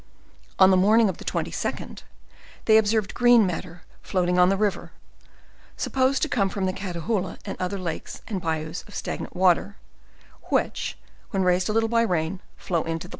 [0.57, 2.01] On the morning: of the 22d,,
[2.65, 4.93] they observed, green matter floating on the river,
[5.77, 9.75] supposed: to come from the Catahoola and other lakes and bayous of stagnant water,
[10.45, 10.97] which,,
[11.29, 13.09] when raised a little by rain, flow into the.